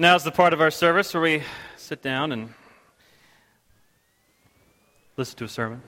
Now's 0.00 0.22
the 0.22 0.30
part 0.30 0.52
of 0.52 0.60
our 0.60 0.70
service 0.70 1.12
where 1.12 1.20
we 1.20 1.42
sit 1.76 2.02
down 2.02 2.30
and 2.30 2.54
listen 5.16 5.36
to 5.38 5.44
a 5.44 5.48
sermon. 5.48 5.82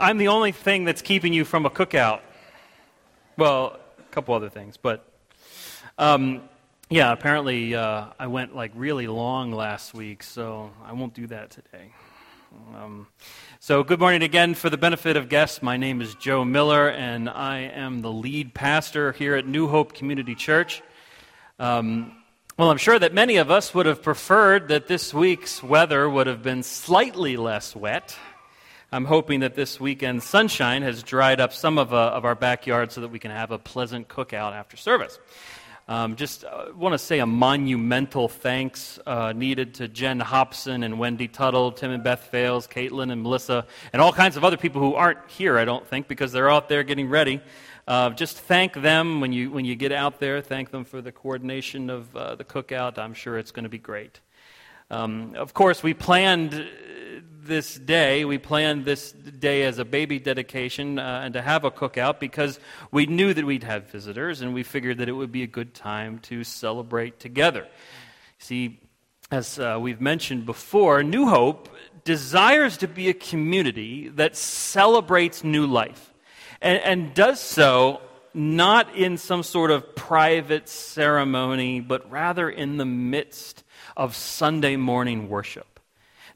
I'm 0.00 0.16
the 0.16 0.28
only 0.28 0.50
thing 0.50 0.86
that's 0.86 1.02
keeping 1.02 1.34
you 1.34 1.44
from 1.44 1.66
a 1.66 1.70
cookout. 1.70 2.20
Well, 3.36 3.78
a 3.98 4.02
couple 4.12 4.34
other 4.34 4.48
things, 4.48 4.78
but 4.78 5.06
um, 5.98 6.48
yeah, 6.88 7.12
apparently 7.12 7.74
uh, 7.74 8.06
I 8.18 8.28
went 8.28 8.56
like 8.56 8.72
really 8.74 9.06
long 9.06 9.52
last 9.52 9.92
week, 9.92 10.22
so 10.22 10.70
I 10.82 10.94
won't 10.94 11.12
do 11.12 11.26
that 11.26 11.50
today. 11.50 11.92
Um, 12.74 13.08
so, 13.58 13.84
good 13.84 14.00
morning 14.00 14.22
again. 14.22 14.54
For 14.54 14.70
the 14.70 14.78
benefit 14.78 15.18
of 15.18 15.28
guests, 15.28 15.62
my 15.62 15.76
name 15.76 16.00
is 16.00 16.14
Joe 16.14 16.46
Miller, 16.46 16.88
and 16.88 17.28
I 17.28 17.58
am 17.58 18.00
the 18.00 18.10
lead 18.10 18.54
pastor 18.54 19.12
here 19.12 19.34
at 19.34 19.46
New 19.46 19.68
Hope 19.68 19.92
Community 19.92 20.34
Church. 20.34 20.82
Um, 21.58 22.19
well, 22.60 22.70
I'm 22.70 22.76
sure 22.76 22.98
that 22.98 23.14
many 23.14 23.36
of 23.36 23.50
us 23.50 23.72
would 23.72 23.86
have 23.86 24.02
preferred 24.02 24.68
that 24.68 24.86
this 24.86 25.14
week's 25.14 25.62
weather 25.62 26.10
would 26.10 26.26
have 26.26 26.42
been 26.42 26.62
slightly 26.62 27.38
less 27.38 27.74
wet. 27.74 28.14
I'm 28.92 29.06
hoping 29.06 29.40
that 29.40 29.54
this 29.54 29.80
weekend's 29.80 30.26
sunshine 30.26 30.82
has 30.82 31.02
dried 31.02 31.40
up 31.40 31.54
some 31.54 31.78
of, 31.78 31.94
uh, 31.94 31.96
of 32.08 32.26
our 32.26 32.34
backyard 32.34 32.92
so 32.92 33.00
that 33.00 33.08
we 33.08 33.18
can 33.18 33.30
have 33.30 33.50
a 33.50 33.58
pleasant 33.58 34.08
cookout 34.08 34.52
after 34.52 34.76
service. 34.76 35.18
Um, 35.88 36.16
just 36.16 36.44
uh, 36.44 36.66
want 36.76 36.92
to 36.92 36.98
say 36.98 37.20
a 37.20 37.26
monumental 37.26 38.28
thanks 38.28 38.98
uh, 39.06 39.32
needed 39.32 39.72
to 39.76 39.88
Jen 39.88 40.20
Hobson 40.20 40.82
and 40.82 40.98
Wendy 40.98 41.28
Tuttle, 41.28 41.72
Tim 41.72 41.92
and 41.92 42.04
Beth 42.04 42.24
Fales, 42.24 42.68
Caitlin 42.68 43.10
and 43.10 43.22
Melissa, 43.22 43.66
and 43.94 44.02
all 44.02 44.12
kinds 44.12 44.36
of 44.36 44.44
other 44.44 44.58
people 44.58 44.82
who 44.82 44.94
aren't 44.96 45.18
here, 45.30 45.56
I 45.56 45.64
don't 45.64 45.86
think, 45.86 46.08
because 46.08 46.30
they're 46.30 46.50
out 46.50 46.68
there 46.68 46.82
getting 46.82 47.08
ready. 47.08 47.40
Uh, 47.88 48.10
just 48.10 48.38
thank 48.38 48.74
them 48.74 49.20
when 49.20 49.32
you, 49.32 49.50
when 49.50 49.64
you 49.64 49.74
get 49.74 49.92
out 49.92 50.20
there. 50.20 50.40
Thank 50.40 50.70
them 50.70 50.84
for 50.84 51.00
the 51.00 51.12
coordination 51.12 51.90
of 51.90 52.14
uh, 52.14 52.34
the 52.36 52.44
cookout. 52.44 52.98
I'm 52.98 53.14
sure 53.14 53.38
it's 53.38 53.50
going 53.50 53.64
to 53.64 53.70
be 53.70 53.78
great. 53.78 54.20
Um, 54.90 55.34
of 55.36 55.54
course, 55.54 55.82
we 55.82 55.94
planned 55.94 56.66
this 57.42 57.74
day, 57.74 58.24
we 58.24 58.38
planned 58.38 58.84
this 58.84 59.12
day 59.12 59.62
as 59.62 59.78
a 59.78 59.84
baby 59.84 60.18
dedication 60.18 60.98
uh, 60.98 61.22
and 61.24 61.34
to 61.34 61.42
have 61.42 61.64
a 61.64 61.70
cookout 61.70 62.20
because 62.20 62.60
we 62.90 63.06
knew 63.06 63.32
that 63.34 63.44
we'd 63.44 63.64
have 63.64 63.90
visitors 63.90 64.40
and 64.40 64.54
we 64.54 64.62
figured 64.62 64.98
that 64.98 65.08
it 65.08 65.12
would 65.12 65.32
be 65.32 65.42
a 65.42 65.46
good 65.46 65.74
time 65.74 66.18
to 66.20 66.44
celebrate 66.44 67.18
together. 67.18 67.66
See, 68.38 68.80
as 69.30 69.58
uh, 69.58 69.78
we've 69.80 70.00
mentioned 70.00 70.46
before, 70.46 71.02
New 71.02 71.26
Hope 71.28 71.68
desires 72.04 72.76
to 72.78 72.88
be 72.88 73.08
a 73.08 73.14
community 73.14 74.08
that 74.08 74.36
celebrates 74.36 75.44
new 75.44 75.66
life 75.66 76.09
and, 76.60 76.78
and 76.82 77.14
does 77.14 77.40
so 77.40 78.00
not 78.32 78.94
in 78.94 79.18
some 79.18 79.42
sort 79.42 79.70
of 79.70 79.96
private 79.96 80.68
ceremony, 80.68 81.80
but 81.80 82.10
rather 82.10 82.48
in 82.48 82.76
the 82.76 82.84
midst 82.84 83.64
of 83.96 84.14
Sunday 84.14 84.76
morning 84.76 85.28
worship. 85.28 85.80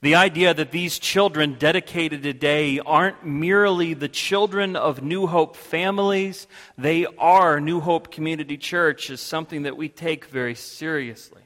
The 0.00 0.16
idea 0.16 0.53
that 0.53 0.70
these 0.70 0.98
children 0.98 1.56
dedicated 1.58 2.22
today 2.22 2.78
aren't 2.78 3.25
merely 3.25 3.94
the 3.94 4.08
children 4.08 4.77
of 4.77 5.03
New 5.03 5.27
Hope 5.27 5.56
families, 5.56 6.47
they 6.77 7.06
are 7.16 7.59
New 7.61 7.81
Hope 7.81 8.11
Community 8.11 8.59
Church 8.59 9.09
is 9.09 9.20
something 9.20 9.62
that 9.62 9.78
we 9.78 9.88
take 9.88 10.27
very 10.27 10.55
seriously. 10.55 11.41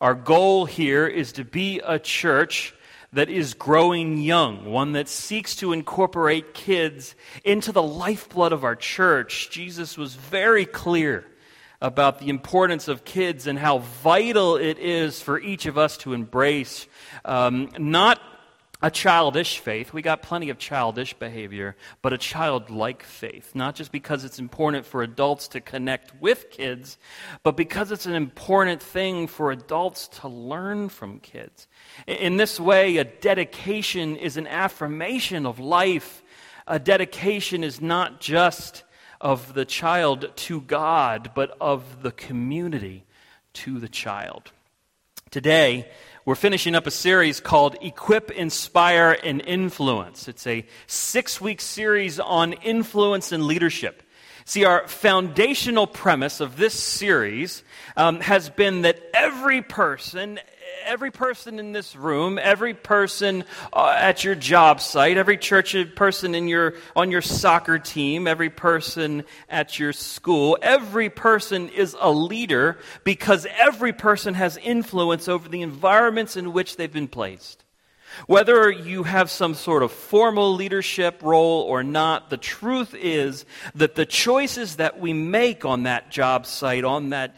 Our 0.00 0.14
goal 0.14 0.64
here 0.64 1.06
is 1.06 1.32
to 1.32 1.44
be 1.44 1.80
a 1.84 1.98
church 1.98 2.73
that 3.14 3.30
is 3.30 3.54
growing 3.54 4.18
young, 4.18 4.66
one 4.66 4.92
that 4.92 5.08
seeks 5.08 5.56
to 5.56 5.72
incorporate 5.72 6.52
kids 6.52 7.14
into 7.44 7.72
the 7.72 7.82
lifeblood 7.82 8.52
of 8.52 8.64
our 8.64 8.76
church. 8.76 9.50
Jesus 9.50 9.96
was 9.96 10.14
very 10.14 10.66
clear 10.66 11.24
about 11.80 12.18
the 12.18 12.28
importance 12.28 12.88
of 12.88 13.04
kids 13.04 13.46
and 13.46 13.58
how 13.58 13.78
vital 13.78 14.56
it 14.56 14.78
is 14.78 15.20
for 15.20 15.38
each 15.40 15.66
of 15.66 15.78
us 15.78 15.96
to 15.98 16.12
embrace 16.12 16.86
um, 17.24 17.68
not 17.78 18.20
a 18.84 18.90
childish 18.90 19.60
faith. 19.60 19.94
We 19.94 20.02
got 20.02 20.20
plenty 20.20 20.50
of 20.50 20.58
childish 20.58 21.14
behavior, 21.14 21.74
but 22.02 22.12
a 22.12 22.18
childlike 22.18 23.02
faith. 23.02 23.54
Not 23.54 23.76
just 23.76 23.90
because 23.90 24.24
it's 24.24 24.38
important 24.38 24.84
for 24.84 25.02
adults 25.02 25.48
to 25.48 25.62
connect 25.62 26.20
with 26.20 26.50
kids, 26.50 26.98
but 27.42 27.56
because 27.56 27.90
it's 27.90 28.04
an 28.04 28.14
important 28.14 28.82
thing 28.82 29.26
for 29.26 29.50
adults 29.50 30.06
to 30.20 30.28
learn 30.28 30.90
from 30.90 31.18
kids. 31.20 31.66
In 32.06 32.36
this 32.36 32.60
way, 32.60 32.98
a 32.98 33.04
dedication 33.04 34.16
is 34.16 34.36
an 34.36 34.46
affirmation 34.46 35.46
of 35.46 35.58
life. 35.58 36.22
A 36.66 36.78
dedication 36.78 37.64
is 37.64 37.80
not 37.80 38.20
just 38.20 38.82
of 39.18 39.54
the 39.54 39.64
child 39.64 40.30
to 40.36 40.60
God, 40.60 41.30
but 41.34 41.56
of 41.58 42.02
the 42.02 42.12
community 42.12 43.06
to 43.54 43.78
the 43.78 43.88
child. 43.88 44.52
Today, 45.30 45.90
we're 46.26 46.34
finishing 46.34 46.74
up 46.74 46.86
a 46.86 46.90
series 46.90 47.38
called 47.38 47.76
Equip, 47.82 48.30
Inspire, 48.30 49.18
and 49.22 49.42
Influence. 49.42 50.26
It's 50.26 50.46
a 50.46 50.64
six 50.86 51.38
week 51.38 51.60
series 51.60 52.18
on 52.18 52.54
influence 52.54 53.30
and 53.30 53.44
leadership. 53.44 54.02
See, 54.46 54.64
our 54.64 54.86
foundational 54.86 55.86
premise 55.86 56.40
of 56.40 56.58
this 56.58 56.74
series 56.74 57.62
um, 57.96 58.20
has 58.20 58.50
been 58.50 58.82
that 58.82 59.00
every 59.14 59.62
person, 59.62 60.38
every 60.84 61.10
person 61.10 61.58
in 61.58 61.72
this 61.72 61.96
room, 61.96 62.38
every 62.38 62.74
person 62.74 63.44
uh, 63.72 63.96
at 63.98 64.22
your 64.22 64.34
job 64.34 64.82
site, 64.82 65.16
every 65.16 65.38
church 65.38 65.74
person 65.94 66.34
in 66.34 66.46
your, 66.46 66.74
on 66.94 67.10
your 67.10 67.22
soccer 67.22 67.78
team, 67.78 68.28
every 68.28 68.50
person 68.50 69.24
at 69.48 69.78
your 69.78 69.94
school, 69.94 70.58
every 70.60 71.08
person 71.08 71.70
is 71.70 71.96
a 71.98 72.12
leader 72.12 72.78
because 73.02 73.46
every 73.56 73.94
person 73.94 74.34
has 74.34 74.58
influence 74.58 75.26
over 75.26 75.48
the 75.48 75.62
environments 75.62 76.36
in 76.36 76.52
which 76.52 76.76
they've 76.76 76.92
been 76.92 77.08
placed. 77.08 77.63
Whether 78.26 78.70
you 78.70 79.02
have 79.02 79.30
some 79.30 79.54
sort 79.54 79.82
of 79.82 79.92
formal 79.92 80.54
leadership 80.54 81.22
role 81.22 81.62
or 81.62 81.82
not, 81.82 82.30
the 82.30 82.36
truth 82.36 82.94
is 82.94 83.44
that 83.74 83.94
the 83.94 84.06
choices 84.06 84.76
that 84.76 85.00
we 85.00 85.12
make 85.12 85.64
on 85.64 85.84
that 85.84 86.10
job 86.10 86.46
site, 86.46 86.84
on 86.84 87.10
that 87.10 87.36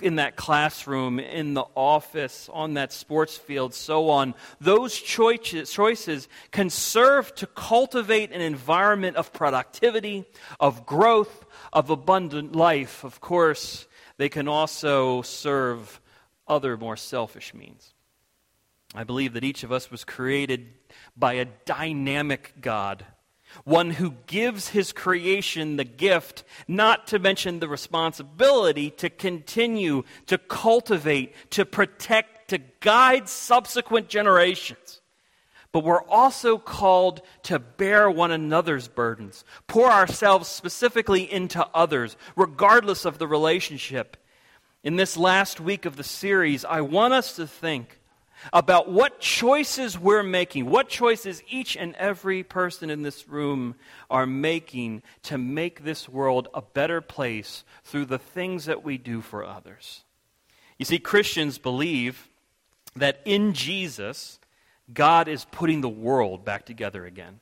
in 0.00 0.16
that 0.16 0.36
classroom, 0.36 1.18
in 1.18 1.54
the 1.54 1.64
office, 1.74 2.48
on 2.52 2.74
that 2.74 2.92
sports 2.92 3.36
field, 3.36 3.74
so 3.74 4.08
on, 4.10 4.34
those 4.60 4.96
choices, 4.96 5.70
choices 5.70 6.28
can 6.50 6.70
serve 6.70 7.34
to 7.34 7.46
cultivate 7.46 8.32
an 8.32 8.40
environment 8.40 9.16
of 9.16 9.32
productivity, 9.32 10.24
of 10.58 10.86
growth, 10.86 11.44
of 11.72 11.90
abundant 11.90 12.54
life. 12.54 13.04
Of 13.04 13.20
course, 13.20 13.86
they 14.16 14.28
can 14.28 14.48
also 14.48 15.22
serve 15.22 16.00
other 16.46 16.76
more 16.76 16.96
selfish 16.96 17.52
means. 17.52 17.92
I 18.94 19.04
believe 19.04 19.32
that 19.32 19.44
each 19.44 19.62
of 19.62 19.72
us 19.72 19.90
was 19.90 20.04
created 20.04 20.68
by 21.16 21.34
a 21.34 21.46
dynamic 21.46 22.54
God 22.60 23.06
one 23.64 23.90
who 23.90 24.14
gives 24.26 24.68
his 24.68 24.92
creation 24.92 25.76
the 25.76 25.84
gift, 25.84 26.44
not 26.66 27.06
to 27.08 27.18
mention 27.18 27.58
the 27.60 27.68
responsibility 27.68 28.90
to 28.90 29.10
continue 29.10 30.02
to 30.26 30.38
cultivate, 30.38 31.34
to 31.50 31.64
protect, 31.64 32.48
to 32.48 32.58
guide 32.80 33.28
subsequent 33.28 34.08
generations. 34.08 35.00
But 35.70 35.84
we're 35.84 36.02
also 36.02 36.58
called 36.58 37.22
to 37.44 37.58
bear 37.58 38.10
one 38.10 38.30
another's 38.30 38.88
burdens, 38.88 39.44
pour 39.66 39.90
ourselves 39.90 40.48
specifically 40.48 41.30
into 41.30 41.66
others, 41.74 42.16
regardless 42.36 43.04
of 43.04 43.18
the 43.18 43.26
relationship. 43.26 44.18
In 44.84 44.96
this 44.96 45.16
last 45.16 45.60
week 45.60 45.86
of 45.86 45.96
the 45.96 46.04
series, 46.04 46.64
I 46.64 46.82
want 46.82 47.14
us 47.14 47.36
to 47.36 47.46
think 47.46 48.00
about 48.52 48.90
what 48.90 49.20
choices 49.20 49.98
we're 49.98 50.22
making, 50.22 50.66
what 50.66 50.88
choices 50.88 51.42
each 51.48 51.76
and 51.76 51.94
every 51.96 52.42
person 52.42 52.90
in 52.90 53.02
this 53.02 53.28
room 53.28 53.74
are 54.10 54.26
making 54.26 55.02
to 55.24 55.36
make 55.36 55.84
this 55.84 56.08
world 56.08 56.48
a 56.54 56.62
better 56.62 57.00
place 57.00 57.64
through 57.84 58.06
the 58.06 58.18
things 58.18 58.64
that 58.64 58.82
we 58.82 58.98
do 58.98 59.20
for 59.20 59.44
others. 59.44 60.04
You 60.78 60.84
see, 60.84 60.98
Christians 60.98 61.58
believe 61.58 62.28
that 62.96 63.20
in 63.24 63.52
Jesus, 63.52 64.38
God 64.92 65.28
is 65.28 65.44
putting 65.44 65.80
the 65.80 65.88
world 65.88 66.44
back 66.44 66.66
together 66.66 67.06
again. 67.06 67.40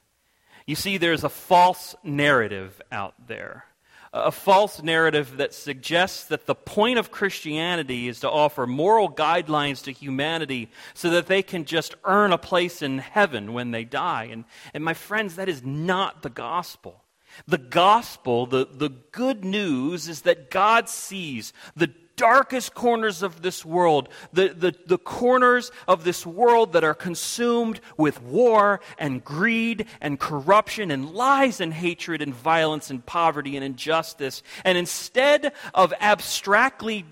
You 0.67 0.77
see, 0.77 0.99
there's 0.99 1.25
a 1.25 1.29
false 1.29 1.95
narrative 2.05 2.81
out 2.93 3.15
there 3.27 3.65
a 4.13 4.33
false 4.33 4.83
narrative 4.83 5.37
that 5.37 5.55
suggests 5.55 6.25
that 6.25 6.47
the 6.47 6.55
point 6.55 6.99
of 6.99 7.13
Christianity 7.13 8.09
is 8.09 8.21
to 8.21 8.31
offer 8.31 8.67
moral 8.67 9.09
guidelines 9.09 9.85
to 9.85 9.93
humanity 9.93 10.69
so 10.95 11.11
that 11.11 11.29
they 11.29 11.43
can 11.43 11.65
just 11.65 11.95
earn 12.05 12.33
a 12.33 12.39
place 12.39 12.83
in 12.83 12.99
heaven 12.99 13.53
when 13.53 13.71
they 13.71 13.85
die. 13.85 14.25
And, 14.25 14.45
and 14.75 14.85
my 14.85 14.95
friends, 14.95 15.37
that 15.37 15.49
is 15.49 15.65
not 15.65 16.23
the 16.23 16.31
gospel. 16.31 17.05
The 17.47 17.59
gospel, 17.59 18.47
the, 18.47 18.67
the 18.67 18.89
good 18.89 19.45
news, 19.45 20.09
is 20.09 20.23
that 20.23 20.51
God 20.51 20.89
sees 20.89 21.53
the 21.77 21.93
darkest 22.21 22.75
corners 22.75 23.23
of 23.23 23.41
this 23.41 23.65
world, 23.65 24.11
the, 24.35 24.49
the, 24.49 24.75
the 24.85 24.99
corners 24.99 25.73
of 25.89 26.05
this 26.05 26.27
world 26.27 26.75
that 26.75 26.85
are 26.85 26.93
consumed 26.93 27.81
with 27.97 28.21
war 28.23 28.79
and 28.99 29.25
greed 29.25 29.87
and 30.03 30.21
corruption 30.21 30.91
and 30.91 31.15
lies 31.15 31.63
and 31.63 31.73
hatred 31.73 32.21
and 32.21 32.35
violence 32.35 32.91
and 32.91 33.07
poverty 33.07 33.57
and 33.57 33.65
injustice. 33.65 34.43
And 34.67 34.77
instead 34.77 35.55
of 35.73 35.95
abstractly 35.99 37.07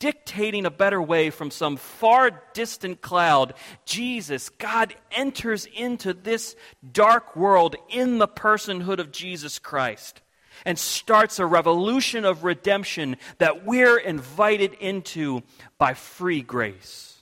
dictating 0.00 0.66
a 0.66 0.70
better 0.70 1.00
way 1.00 1.30
from 1.30 1.52
some 1.52 1.76
far 1.76 2.42
distant 2.52 3.02
cloud, 3.02 3.54
Jesus, 3.84 4.48
God 4.48 4.96
enters 5.12 5.64
into 5.66 6.12
this 6.12 6.56
dark 6.90 7.36
world 7.36 7.76
in 7.88 8.18
the 8.18 8.26
personhood 8.26 8.98
of 8.98 9.12
Jesus 9.12 9.60
Christ 9.60 10.22
and 10.64 10.78
starts 10.78 11.38
a 11.38 11.46
revolution 11.46 12.24
of 12.24 12.44
redemption 12.44 13.16
that 13.38 13.64
we're 13.64 13.98
invited 13.98 14.74
into 14.74 15.42
by 15.78 15.94
free 15.94 16.42
grace. 16.42 17.18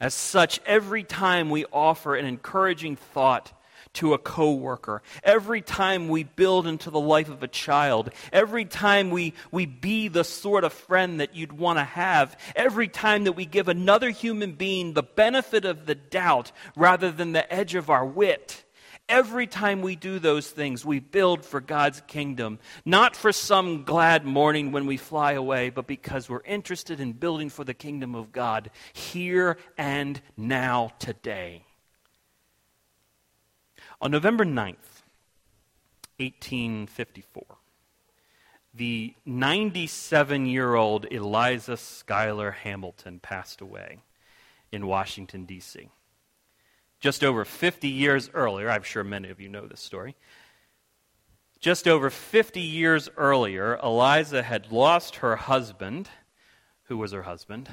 As 0.00 0.14
such, 0.14 0.60
every 0.66 1.04
time 1.04 1.48
we 1.48 1.64
offer 1.72 2.16
an 2.16 2.26
encouraging 2.26 2.96
thought 2.96 3.52
to 3.94 4.14
a 4.14 4.18
coworker, 4.18 5.02
every 5.22 5.60
time 5.60 6.08
we 6.08 6.24
build 6.24 6.66
into 6.66 6.90
the 6.90 7.00
life 7.00 7.28
of 7.28 7.42
a 7.42 7.48
child, 7.48 8.10
every 8.32 8.64
time 8.64 9.10
we, 9.10 9.34
we 9.50 9.66
be 9.66 10.08
the 10.08 10.24
sort 10.24 10.64
of 10.64 10.72
friend 10.72 11.20
that 11.20 11.36
you'd 11.36 11.52
want 11.52 11.78
to 11.78 11.84
have, 11.84 12.36
every 12.56 12.88
time 12.88 13.24
that 13.24 13.32
we 13.32 13.44
give 13.44 13.68
another 13.68 14.10
human 14.10 14.52
being 14.52 14.94
the 14.94 15.02
benefit 15.02 15.64
of 15.64 15.86
the 15.86 15.94
doubt 15.94 16.52
rather 16.74 17.10
than 17.12 17.32
the 17.32 17.52
edge 17.52 17.74
of 17.74 17.90
our 17.90 18.04
wit, 18.04 18.64
every 19.12 19.46
time 19.46 19.82
we 19.82 19.94
do 19.94 20.18
those 20.18 20.48
things, 20.48 20.86
we 20.86 20.98
build 20.98 21.44
for 21.44 21.60
God's 21.60 22.00
kingdom, 22.06 22.58
not 22.86 23.14
for 23.14 23.30
some 23.30 23.84
glad 23.84 24.24
morning 24.24 24.72
when 24.72 24.86
we 24.86 24.96
fly 24.96 25.32
away, 25.32 25.68
but 25.68 25.86
because 25.86 26.30
we're 26.30 26.42
interested 26.44 26.98
in 26.98 27.12
building 27.12 27.50
for 27.50 27.62
the 27.62 27.74
kingdom 27.74 28.14
of 28.14 28.32
God 28.32 28.70
here 28.94 29.58
and 29.76 30.20
now 30.34 30.92
today. 30.98 31.66
On 34.00 34.10
November 34.10 34.46
9th, 34.46 35.02
1854, 36.16 37.44
the 38.74 39.14
97 39.26 40.46
year 40.46 40.74
old 40.74 41.04
Eliza 41.10 41.76
Schuyler 41.76 42.52
Hamilton 42.52 43.20
passed 43.20 43.60
away 43.60 44.00
in 44.72 44.86
Washington, 44.86 45.44
D.C. 45.44 45.90
Just 47.02 47.24
over 47.24 47.44
50 47.44 47.88
years 47.88 48.30
earlier, 48.32 48.70
I'm 48.70 48.84
sure 48.84 49.02
many 49.02 49.28
of 49.28 49.40
you 49.40 49.48
know 49.48 49.66
this 49.66 49.80
story. 49.80 50.14
Just 51.58 51.88
over 51.88 52.10
50 52.10 52.60
years 52.60 53.08
earlier, 53.16 53.76
Eliza 53.82 54.44
had 54.44 54.70
lost 54.70 55.16
her 55.16 55.34
husband. 55.34 56.08
Who 56.84 56.96
was 56.96 57.10
her 57.10 57.22
husband? 57.22 57.68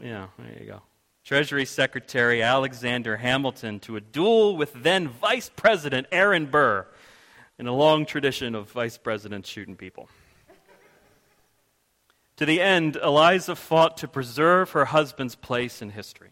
Yeah, 0.00 0.26
there 0.36 0.58
you 0.58 0.66
go. 0.66 0.82
Treasury 1.24 1.64
Secretary 1.64 2.42
Alexander 2.42 3.18
Hamilton 3.18 3.78
to 3.80 3.94
a 3.94 4.00
duel 4.00 4.56
with 4.56 4.72
then 4.74 5.06
Vice 5.06 5.48
President 5.54 6.08
Aaron 6.10 6.46
Burr 6.46 6.84
in 7.60 7.68
a 7.68 7.72
long 7.72 8.06
tradition 8.06 8.56
of 8.56 8.72
vice 8.72 8.98
presidents 8.98 9.48
shooting 9.48 9.76
people. 9.76 10.08
to 12.38 12.44
the 12.44 12.60
end, 12.60 12.96
Eliza 12.96 13.54
fought 13.54 13.96
to 13.98 14.08
preserve 14.08 14.72
her 14.72 14.86
husband's 14.86 15.36
place 15.36 15.80
in 15.80 15.90
history. 15.90 16.30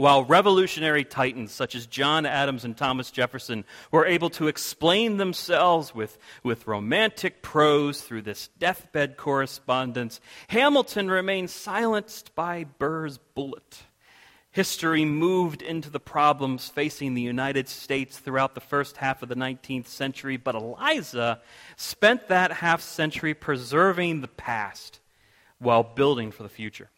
While 0.00 0.24
revolutionary 0.24 1.04
titans 1.04 1.52
such 1.52 1.74
as 1.74 1.84
John 1.84 2.24
Adams 2.24 2.64
and 2.64 2.74
Thomas 2.74 3.10
Jefferson 3.10 3.66
were 3.90 4.06
able 4.06 4.30
to 4.30 4.48
explain 4.48 5.18
themselves 5.18 5.94
with, 5.94 6.16
with 6.42 6.66
romantic 6.66 7.42
prose 7.42 8.00
through 8.00 8.22
this 8.22 8.48
deathbed 8.58 9.18
correspondence, 9.18 10.18
Hamilton 10.48 11.10
remained 11.10 11.50
silenced 11.50 12.34
by 12.34 12.64
Burr's 12.64 13.18
bullet. 13.34 13.82
History 14.50 15.04
moved 15.04 15.60
into 15.60 15.90
the 15.90 16.00
problems 16.00 16.70
facing 16.70 17.12
the 17.12 17.20
United 17.20 17.68
States 17.68 18.18
throughout 18.18 18.54
the 18.54 18.62
first 18.62 18.96
half 18.96 19.22
of 19.22 19.28
the 19.28 19.34
19th 19.34 19.88
century, 19.88 20.38
but 20.38 20.54
Eliza 20.54 21.42
spent 21.76 22.28
that 22.28 22.52
half 22.52 22.80
century 22.80 23.34
preserving 23.34 24.22
the 24.22 24.28
past 24.28 24.98
while 25.58 25.82
building 25.82 26.30
for 26.30 26.42
the 26.42 26.48
future. 26.48 26.88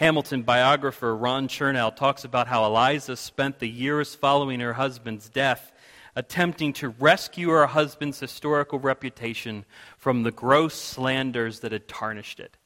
Hamilton 0.00 0.40
biographer 0.40 1.14
Ron 1.14 1.46
Chernow 1.46 1.94
talks 1.94 2.24
about 2.24 2.46
how 2.46 2.64
Eliza 2.64 3.16
spent 3.16 3.58
the 3.58 3.68
years 3.68 4.14
following 4.14 4.58
her 4.60 4.72
husband's 4.72 5.28
death 5.28 5.72
attempting 6.16 6.72
to 6.72 6.88
rescue 6.88 7.50
her 7.50 7.66
husband's 7.66 8.18
historical 8.18 8.78
reputation 8.78 9.66
from 9.98 10.22
the 10.22 10.30
gross 10.30 10.74
slanders 10.74 11.60
that 11.60 11.72
had 11.72 11.86
tarnished 11.86 12.40
it. 12.40 12.56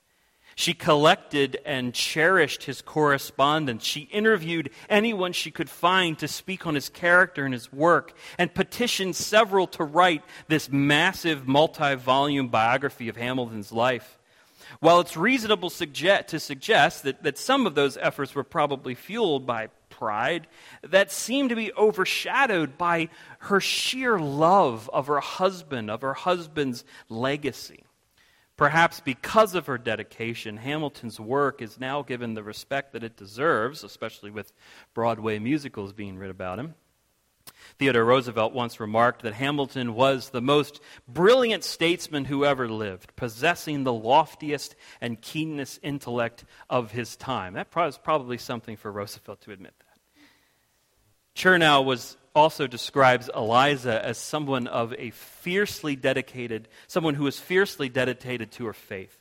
She 0.55 0.75
collected 0.75 1.59
and 1.67 1.93
cherished 1.93 2.63
his 2.63 2.81
correspondence. 2.81 3.83
She 3.83 4.03
interviewed 4.13 4.71
anyone 4.89 5.33
she 5.33 5.51
could 5.51 5.69
find 5.69 6.17
to 6.21 6.29
speak 6.29 6.69
on 6.69 6.77
his 6.77 6.89
character 6.89 7.45
and 7.45 7.53
his 7.53 7.73
work, 7.73 8.17
and 8.39 8.55
petitioned 8.55 9.17
several 9.17 9.67
to 9.67 9.83
write 9.83 10.23
this 10.47 10.71
massive 10.71 11.49
multi 11.49 11.97
volume 11.97 12.47
biography 12.47 13.09
of 13.09 13.17
Hamilton's 13.17 13.73
life. 13.73 14.21
While 14.81 15.00
it's 15.00 15.16
reasonable 15.16 15.70
suggest, 15.70 16.28
to 16.28 16.40
suggest 16.40 17.02
that, 17.05 17.22
that 17.22 17.38
some 17.38 17.66
of 17.66 17.75
those 17.75 17.96
efforts 17.96 18.34
were 18.34 18.44
probably 18.44 18.94
fueled 18.94 19.46
by 19.46 19.69
pride, 19.90 20.46
that 20.82 21.12
seemed 21.12 21.50
to 21.50 21.56
be 21.56 21.72
overshadowed 21.75 22.76
by 22.76 23.08
her 23.40 23.61
sheer 23.61 24.19
love 24.19 24.90
of 24.93 25.06
her 25.06 25.20
husband, 25.20 25.90
of 25.90 26.02
her 26.02 26.14
husband's 26.14 26.84
legacy. 27.08 27.84
Perhaps 28.56 29.00
because 29.00 29.55
of 29.55 29.66
her 29.66 29.78
dedication, 29.78 30.58
Hamilton's 30.58 31.19
work 31.19 31.61
is 31.61 31.81
now 31.81 32.02
given 32.02 32.34
the 32.34 32.43
respect 32.43 32.93
that 32.93 33.02
it 33.02 33.16
deserves, 33.16 33.82
especially 33.82 34.31
with 34.31 34.52
Broadway 34.94 35.40
musicals 35.40 35.93
being 35.93 36.16
written 36.19 36.31
about 36.31 36.61
him. 36.61 36.75
Theodore 37.79 38.05
Roosevelt 38.05 38.53
once 38.53 38.79
remarked 38.79 39.23
that 39.23 39.35
Hamilton 39.35 39.94
was 39.94 40.31
the 40.31 40.41
most 40.41 40.81
brilliant 41.09 41.65
statesman 41.65 42.25
who 42.25 42.44
ever 42.44 42.69
lived, 42.69 43.17
possessing 43.17 43.82
the 43.82 43.93
loftiest 43.93 44.76
and 45.00 45.21
keenest 45.21 45.81
intellect 45.82 46.44
of 46.71 46.93
his 46.93 47.17
time. 47.17 47.55
That 47.55 47.75
was 47.75 47.99
probably 47.99 48.38
something 48.38 48.76
for 48.76 48.93
Roosevelt 48.93 49.41
to 49.43 49.53
admit 49.53 49.75
that. 49.79 49.85
Chernow 51.35 51.85
was 51.85 52.17
also 52.35 52.67
describes 52.67 53.29
Eliza 53.35 54.05
as 54.05 54.19
someone 54.19 54.67
of 54.67 54.93
a 54.94 55.11
fiercely 55.11 55.97
dedicated, 55.97 56.69
someone 56.87 57.15
who 57.15 57.25
was 57.25 57.38
fiercely 57.38 57.88
dedicated 57.88 58.53
to 58.53 58.67
her 58.67 58.73
faith, 58.73 59.19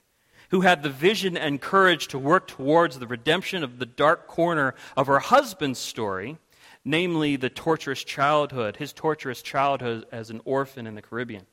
who 0.50 0.61
had 0.61 0.83
the 0.83 0.89
vision 0.89 1.38
and 1.38 1.59
courage 1.59 2.07
to 2.09 2.19
work 2.19 2.47
towards 2.47 3.00
the 3.00 3.07
redemption 3.07 3.63
of 3.63 3.79
the 3.79 3.85
dark 3.85 4.27
corner 4.27 4.75
of 4.95 5.07
her 5.07 5.19
husband's 5.19 5.79
story, 5.79 6.38
namely 6.85 7.35
the 7.35 7.50
torturous 7.50 8.03
childhood, 8.03 8.77
his 8.77 8.94
torturous 8.94 9.41
childhood 9.41 10.06
as 10.12 10.30
an 10.30 10.41
orphan 10.45 10.88
in 10.88 10.95
the 10.95 11.01
Caribbean. 11.01 11.45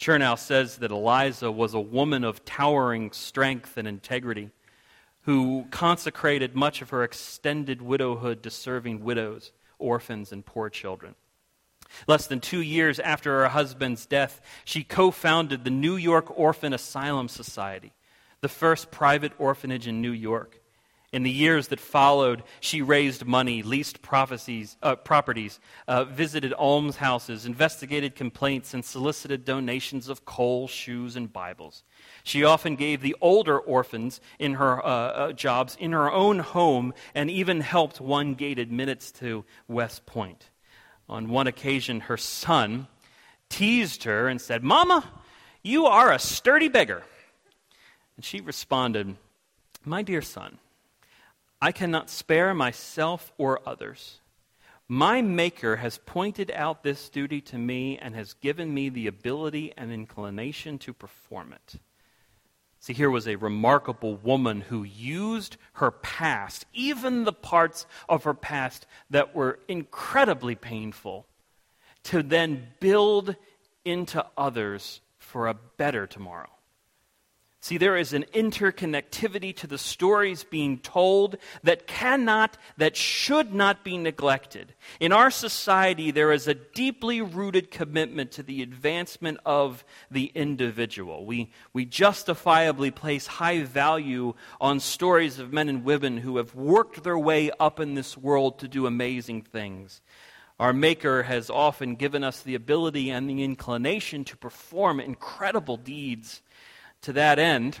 Chernow 0.00 0.38
says 0.38 0.76
that 0.78 0.92
Eliza 0.92 1.50
was 1.50 1.74
a 1.74 1.80
woman 1.80 2.24
of 2.24 2.44
towering 2.44 3.10
strength 3.12 3.76
and 3.76 3.88
integrity 3.88 4.50
who 5.22 5.66
consecrated 5.70 6.54
much 6.54 6.80
of 6.80 6.90
her 6.90 7.02
extended 7.02 7.82
widowhood 7.82 8.42
to 8.44 8.50
serving 8.50 9.02
widows 9.02 9.52
orphans, 9.78 10.32
and 10.32 10.44
poor 10.44 10.68
children. 10.68 11.14
Less 12.06 12.26
than 12.26 12.40
two 12.40 12.60
years 12.60 13.00
after 13.00 13.40
her 13.40 13.48
husband's 13.48 14.06
death, 14.06 14.40
she 14.64 14.84
co 14.84 15.10
founded 15.10 15.64
the 15.64 15.70
New 15.70 15.96
York 15.96 16.38
Orphan 16.38 16.72
Asylum 16.72 17.28
Society, 17.28 17.92
the 18.40 18.48
first 18.48 18.90
private 18.90 19.32
orphanage 19.38 19.86
in 19.86 20.02
New 20.02 20.12
York. 20.12 20.57
In 21.10 21.22
the 21.22 21.30
years 21.30 21.68
that 21.68 21.80
followed, 21.80 22.42
she 22.60 22.82
raised 22.82 23.24
money, 23.24 23.62
leased 23.62 23.98
uh, 24.12 24.96
properties, 24.96 25.58
uh, 25.86 26.04
visited 26.04 26.52
almshouses, 26.52 27.46
investigated 27.46 28.14
complaints, 28.14 28.74
and 28.74 28.84
solicited 28.84 29.46
donations 29.46 30.10
of 30.10 30.26
coal, 30.26 30.68
shoes, 30.68 31.16
and 31.16 31.32
Bibles. 31.32 31.82
She 32.24 32.44
often 32.44 32.76
gave 32.76 33.00
the 33.00 33.16
older 33.22 33.58
orphans 33.58 34.20
in 34.38 34.54
her 34.54 34.84
uh, 34.84 34.88
uh, 34.88 35.32
jobs 35.32 35.78
in 35.80 35.92
her 35.92 36.12
own 36.12 36.40
home 36.40 36.92
and 37.14 37.30
even 37.30 37.62
helped 37.62 38.02
one 38.02 38.34
gated 38.34 38.70
minutes 38.70 39.10
to 39.12 39.46
West 39.66 40.04
Point. 40.04 40.50
On 41.08 41.30
one 41.30 41.46
occasion, 41.46 42.00
her 42.00 42.18
son 42.18 42.86
teased 43.48 44.04
her 44.04 44.28
and 44.28 44.38
said, 44.38 44.62
Mama, 44.62 45.10
you 45.62 45.86
are 45.86 46.12
a 46.12 46.18
sturdy 46.18 46.68
beggar. 46.68 47.02
And 48.16 48.24
she 48.26 48.42
responded, 48.42 49.16
My 49.86 50.02
dear 50.02 50.20
son, 50.20 50.58
I 51.60 51.72
cannot 51.72 52.10
spare 52.10 52.54
myself 52.54 53.32
or 53.36 53.60
others. 53.66 54.20
My 54.86 55.20
Maker 55.20 55.76
has 55.76 55.98
pointed 55.98 56.50
out 56.52 56.82
this 56.82 57.08
duty 57.08 57.40
to 57.42 57.58
me 57.58 57.98
and 57.98 58.14
has 58.14 58.32
given 58.34 58.72
me 58.72 58.88
the 58.88 59.06
ability 59.06 59.74
and 59.76 59.92
inclination 59.92 60.78
to 60.78 60.92
perform 60.92 61.52
it. 61.52 61.74
See, 62.80 62.92
here 62.92 63.10
was 63.10 63.26
a 63.26 63.36
remarkable 63.36 64.16
woman 64.16 64.62
who 64.62 64.84
used 64.84 65.56
her 65.74 65.90
past, 65.90 66.64
even 66.72 67.24
the 67.24 67.32
parts 67.32 67.86
of 68.08 68.24
her 68.24 68.34
past 68.34 68.86
that 69.10 69.34
were 69.34 69.58
incredibly 69.66 70.54
painful, 70.54 71.26
to 72.04 72.22
then 72.22 72.68
build 72.78 73.34
into 73.84 74.24
others 74.36 75.00
for 75.18 75.48
a 75.48 75.54
better 75.54 76.06
tomorrow. 76.06 76.50
See, 77.60 77.76
there 77.76 77.96
is 77.96 78.12
an 78.12 78.24
interconnectivity 78.32 79.54
to 79.56 79.66
the 79.66 79.78
stories 79.78 80.44
being 80.44 80.78
told 80.78 81.38
that 81.64 81.88
cannot, 81.88 82.56
that 82.76 82.96
should 82.96 83.52
not 83.52 83.82
be 83.82 83.98
neglected. 83.98 84.74
In 85.00 85.12
our 85.12 85.30
society, 85.32 86.12
there 86.12 86.30
is 86.30 86.46
a 86.46 86.54
deeply 86.54 87.20
rooted 87.20 87.72
commitment 87.72 88.30
to 88.32 88.44
the 88.44 88.62
advancement 88.62 89.40
of 89.44 89.84
the 90.08 90.30
individual. 90.36 91.26
We, 91.26 91.50
we 91.72 91.84
justifiably 91.84 92.92
place 92.92 93.26
high 93.26 93.64
value 93.64 94.34
on 94.60 94.78
stories 94.78 95.40
of 95.40 95.52
men 95.52 95.68
and 95.68 95.84
women 95.84 96.18
who 96.18 96.36
have 96.36 96.54
worked 96.54 97.02
their 97.02 97.18
way 97.18 97.50
up 97.58 97.80
in 97.80 97.94
this 97.94 98.16
world 98.16 98.60
to 98.60 98.68
do 98.68 98.86
amazing 98.86 99.42
things. 99.42 100.00
Our 100.60 100.72
Maker 100.72 101.24
has 101.24 101.50
often 101.50 101.96
given 101.96 102.22
us 102.22 102.40
the 102.40 102.54
ability 102.54 103.10
and 103.10 103.28
the 103.28 103.42
inclination 103.42 104.24
to 104.24 104.36
perform 104.36 105.00
incredible 105.00 105.76
deeds 105.76 106.40
to 107.02 107.12
that 107.14 107.38
end, 107.38 107.80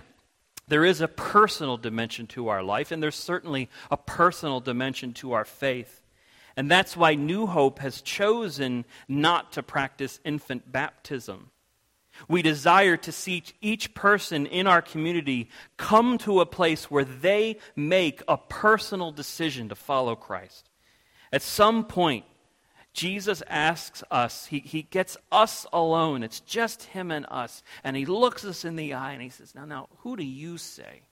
there 0.68 0.84
is 0.84 1.00
a 1.00 1.08
personal 1.08 1.76
dimension 1.76 2.26
to 2.28 2.48
our 2.48 2.62
life, 2.62 2.92
and 2.92 3.02
there's 3.02 3.16
certainly 3.16 3.68
a 3.90 3.96
personal 3.96 4.60
dimension 4.60 5.14
to 5.14 5.32
our 5.32 5.44
faith. 5.44 6.02
And 6.56 6.70
that's 6.70 6.96
why 6.96 7.14
New 7.14 7.46
Hope 7.46 7.78
has 7.78 8.02
chosen 8.02 8.84
not 9.06 9.52
to 9.52 9.62
practice 9.62 10.20
infant 10.24 10.70
baptism. 10.70 11.50
We 12.26 12.42
desire 12.42 12.96
to 12.96 13.12
see 13.12 13.44
each 13.60 13.94
person 13.94 14.46
in 14.46 14.66
our 14.66 14.82
community 14.82 15.50
come 15.76 16.18
to 16.18 16.40
a 16.40 16.46
place 16.46 16.90
where 16.90 17.04
they 17.04 17.58
make 17.76 18.22
a 18.26 18.36
personal 18.36 19.12
decision 19.12 19.68
to 19.68 19.76
follow 19.76 20.16
Christ. 20.16 20.68
At 21.32 21.42
some 21.42 21.84
point, 21.84 22.24
Jesus 22.98 23.44
asks 23.48 24.02
us, 24.10 24.46
he, 24.46 24.58
he 24.58 24.82
gets 24.82 25.16
us 25.30 25.68
alone. 25.72 26.24
It's 26.24 26.40
just 26.40 26.82
him 26.82 27.12
and 27.12 27.26
us. 27.30 27.62
And 27.84 27.96
he 27.96 28.04
looks 28.04 28.44
us 28.44 28.64
in 28.64 28.74
the 28.74 28.94
eye 28.94 29.12
and 29.12 29.22
he 29.22 29.28
says, 29.28 29.54
Now, 29.54 29.66
now, 29.66 29.88
who 29.98 30.16
do 30.16 30.24
you 30.24 30.58
say 30.58 31.02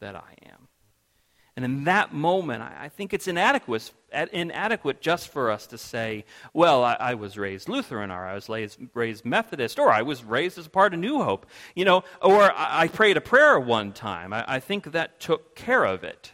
that 0.00 0.16
I 0.16 0.34
am? 0.46 0.68
And 1.54 1.62
in 1.62 1.84
that 1.84 2.14
moment, 2.14 2.62
I, 2.62 2.84
I 2.84 2.88
think 2.88 3.12
it's 3.12 3.28
inadequate, 3.28 3.92
inadequate 4.32 5.02
just 5.02 5.28
for 5.28 5.50
us 5.50 5.66
to 5.66 5.76
say, 5.76 6.24
well, 6.54 6.82
I, 6.82 6.96
I 6.98 7.14
was 7.14 7.36
raised 7.36 7.68
Lutheran, 7.68 8.10
or 8.10 8.24
I 8.24 8.32
was 8.32 8.48
raised, 8.48 8.78
raised, 8.94 9.26
Methodist, 9.26 9.78
or 9.78 9.92
I 9.92 10.00
was 10.00 10.24
raised 10.24 10.56
as 10.56 10.68
part 10.68 10.94
of 10.94 11.00
New 11.00 11.22
Hope, 11.22 11.44
you 11.74 11.84
know, 11.84 12.02
or 12.22 12.50
I, 12.50 12.84
I 12.84 12.88
prayed 12.88 13.18
a 13.18 13.22
prayer 13.22 13.60
one 13.60 13.92
time. 13.92 14.32
I 14.32 14.58
think 14.58 14.92
that 14.92 15.20
took 15.20 15.54
care 15.54 15.84
of 15.84 16.02
it. 16.02 16.32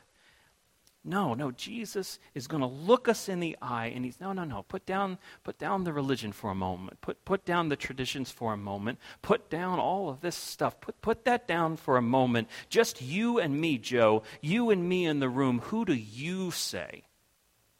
No, 1.05 1.35
no, 1.35 1.51
Jesus 1.51 2.21
is 2.33 2.47
going 2.47 2.61
to 2.61 2.67
look 2.67 3.09
us 3.09 3.29
in 3.29 3.41
the 3.41 3.57
eye 3.61 3.87
and 3.87 4.05
he's 4.05 4.21
no, 4.21 4.33
no, 4.33 4.45
no. 4.45 4.63
Put 4.63 4.87
down 4.87 5.19
put 5.43 5.59
down 5.59 5.83
the 5.83 5.93
religion 5.93 6.31
for 6.31 6.51
a 6.51 6.55
moment. 6.55 7.01
Put 7.01 7.25
put 7.25 7.45
down 7.45 7.69
the 7.69 7.77
traditions 7.77 8.31
for 8.31 8.53
a 8.53 8.57
moment. 8.57 9.01
Put 9.21 9.51
down 9.51 9.81
all 9.81 10.09
of 10.09 10.21
this 10.21 10.37
stuff. 10.37 10.81
Put 10.81 11.01
put 11.03 11.25
that 11.25 11.49
down 11.49 11.77
for 11.77 11.97
a 11.97 12.03
moment. 12.03 12.49
Just 12.69 13.03
you 13.03 13.41
and 13.41 13.61
me, 13.61 13.79
Joe. 13.79 14.23
You 14.41 14.71
and 14.71 14.89
me 14.89 15.05
in 15.05 15.19
the 15.19 15.29
room. 15.29 15.59
Who 15.65 15.85
do 15.85 15.95
you 15.95 16.53
say 16.53 17.03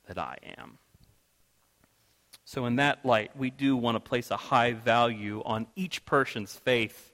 that 0.07 0.19
I 0.19 0.39
am? 0.59 0.79
So 2.45 2.67
in 2.67 2.77
that 2.77 3.07
light, 3.07 3.31
we 3.37 3.51
do 3.51 3.77
want 3.77 3.95
to 3.95 4.01
place 4.01 4.33
a 4.33 4.37
high 4.37 4.73
value 4.73 5.43
on 5.45 5.69
each 5.77 6.05
person's 6.05 6.55
faith 6.55 7.13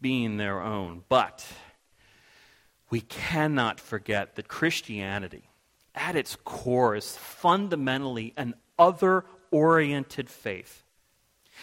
being 0.00 0.36
their 0.36 0.60
own. 0.60 1.04
But 1.08 1.46
we 2.94 3.00
cannot 3.00 3.80
forget 3.80 4.36
that 4.36 4.46
Christianity, 4.46 5.50
at 5.96 6.14
its 6.14 6.36
core, 6.44 6.94
is 6.94 7.16
fundamentally 7.16 8.32
an 8.36 8.54
other 8.78 9.24
oriented 9.50 10.30
faith. 10.30 10.84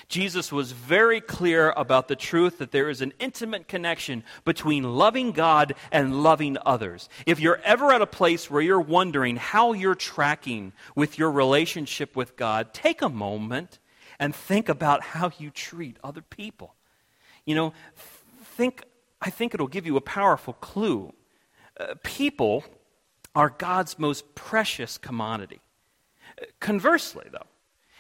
Jesus 0.09 0.51
was 0.51 0.73
very 0.73 1.21
clear 1.21 1.71
about 1.77 2.09
the 2.09 2.17
truth 2.17 2.57
that 2.57 2.73
there 2.73 2.89
is 2.89 2.99
an 2.99 3.13
intimate 3.17 3.69
connection 3.69 4.25
between 4.43 4.83
loving 4.83 5.31
God 5.31 5.73
and 5.89 6.21
loving 6.21 6.57
others. 6.65 7.07
If 7.25 7.39
you're 7.39 7.61
ever 7.63 7.93
at 7.93 8.01
a 8.01 8.05
place 8.05 8.51
where 8.51 8.61
you're 8.61 8.81
wondering 8.81 9.37
how 9.37 9.71
you're 9.71 9.95
tracking 9.95 10.73
with 10.97 11.17
your 11.17 11.31
relationship 11.31 12.13
with 12.13 12.35
God, 12.35 12.73
take 12.73 13.01
a 13.01 13.07
moment 13.07 13.79
and 14.19 14.35
think 14.35 14.67
about 14.67 15.01
how 15.01 15.31
you 15.37 15.49
treat 15.49 15.95
other 16.03 16.23
people. 16.23 16.75
You 17.45 17.55
know, 17.55 17.73
think 18.43 18.83
I 19.21 19.29
think 19.29 19.53
it'll 19.53 19.67
give 19.67 19.85
you 19.85 19.95
a 19.95 20.01
powerful 20.01 20.51
clue 20.51 21.13
people 22.03 22.63
are 23.35 23.49
God's 23.49 23.97
most 23.97 24.35
precious 24.35 24.97
commodity. 24.97 25.61
Conversely, 26.59 27.27
though, 27.31 27.47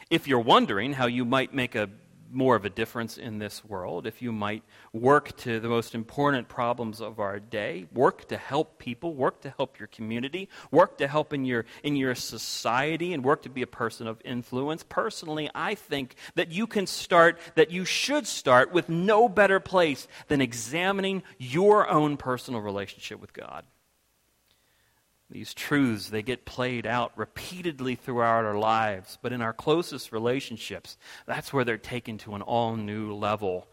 if 0.09 0.27
you're 0.27 0.39
wondering 0.39 0.93
how 0.93 1.07
you 1.07 1.25
might 1.25 1.53
make 1.53 1.75
a 1.75 1.89
more 2.33 2.55
of 2.55 2.65
a 2.65 2.69
difference 2.69 3.17
in 3.17 3.39
this 3.39 3.63
world, 3.65 4.07
if 4.07 4.21
you 4.21 4.31
might 4.31 4.63
work 4.93 5.35
to 5.37 5.59
the 5.59 5.67
most 5.67 5.93
important 5.93 6.47
problems 6.47 7.01
of 7.01 7.19
our 7.19 7.39
day, 7.39 7.87
work 7.93 8.27
to 8.29 8.37
help 8.37 8.79
people, 8.79 9.13
work 9.13 9.41
to 9.41 9.53
help 9.57 9.77
your 9.79 9.87
community, 9.87 10.47
work 10.71 10.97
to 10.97 11.07
help 11.07 11.33
in 11.33 11.45
your, 11.45 11.65
in 11.83 11.95
your 11.95 12.15
society, 12.15 13.13
and 13.13 13.23
work 13.23 13.41
to 13.41 13.49
be 13.49 13.61
a 13.61 13.67
person 13.67 14.07
of 14.07 14.21
influence. 14.23 14.83
Personally, 14.87 15.49
I 15.53 15.75
think 15.75 16.15
that 16.35 16.51
you 16.51 16.67
can 16.67 16.87
start, 16.87 17.39
that 17.55 17.71
you 17.71 17.85
should 17.85 18.25
start 18.25 18.71
with 18.71 18.87
no 18.87 19.27
better 19.27 19.59
place 19.59 20.07
than 20.27 20.41
examining 20.41 21.23
your 21.37 21.89
own 21.89 22.17
personal 22.17 22.61
relationship 22.61 23.19
with 23.19 23.33
God. 23.33 23.65
These 25.31 25.53
truths, 25.53 26.09
they 26.09 26.21
get 26.21 26.43
played 26.43 26.85
out 26.85 27.13
repeatedly 27.15 27.95
throughout 27.95 28.43
our 28.43 28.57
lives, 28.57 29.17
but 29.21 29.31
in 29.31 29.41
our 29.41 29.53
closest 29.53 30.11
relationships, 30.11 30.97
that's 31.25 31.53
where 31.53 31.63
they're 31.63 31.77
taken 31.77 32.17
to 32.19 32.35
an 32.35 32.41
all 32.41 32.75
new 32.75 33.13
level. 33.13 33.67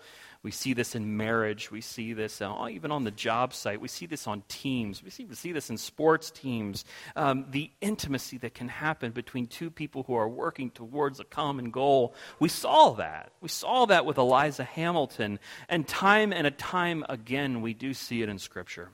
We 0.45 0.53
see 0.53 0.73
this 0.73 0.95
in 0.95 1.17
marriage. 1.17 1.73
We 1.73 1.81
see 1.81 2.13
this 2.13 2.41
uh, 2.41 2.69
even 2.71 2.93
on 2.93 3.03
the 3.03 3.11
job 3.11 3.53
site. 3.53 3.81
We 3.81 3.89
see 3.89 4.07
this 4.07 4.29
on 4.29 4.45
teams. 4.47 5.03
We 5.03 5.11
see, 5.11 5.25
we 5.25 5.35
see 5.35 5.51
this 5.51 5.69
in 5.69 5.77
sports 5.77 6.31
teams. 6.31 6.85
Um, 7.17 7.47
the 7.51 7.73
intimacy 7.81 8.39
that 8.39 8.55
can 8.55 8.69
happen 8.69 9.11
between 9.11 9.49
two 9.49 9.69
people 9.69 10.05
who 10.05 10.15
are 10.15 10.29
working 10.29 10.71
towards 10.71 11.19
a 11.19 11.25
common 11.25 11.73
goal. 11.73 12.15
We 12.39 12.49
saw 12.49 12.91
that. 12.91 13.33
We 13.41 13.49
saw 13.49 13.87
that 13.87 14.07
with 14.07 14.17
Eliza 14.17 14.63
Hamilton. 14.63 15.41
And 15.69 15.89
time 15.89 16.33
and 16.33 16.47
a 16.47 16.53
time 16.53 17.05
again, 17.09 17.61
we 17.61 17.75
do 17.75 17.93
see 17.93 18.23
it 18.23 18.29
in 18.29 18.39
Scripture. 18.39 18.91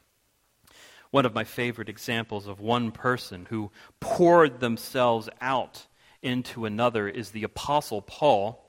One 1.14 1.26
of 1.26 1.32
my 1.32 1.44
favorite 1.44 1.88
examples 1.88 2.48
of 2.48 2.58
one 2.58 2.90
person 2.90 3.46
who 3.48 3.70
poured 4.00 4.58
themselves 4.58 5.28
out 5.40 5.86
into 6.22 6.64
another 6.64 7.08
is 7.08 7.30
the 7.30 7.44
Apostle 7.44 8.02
Paul 8.02 8.68